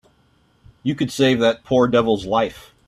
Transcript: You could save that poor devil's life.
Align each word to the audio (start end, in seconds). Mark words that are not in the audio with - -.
You 0.81 0.95
could 0.95 1.11
save 1.11 1.37
that 1.41 1.63
poor 1.63 1.87
devil's 1.87 2.25
life. 2.25 2.73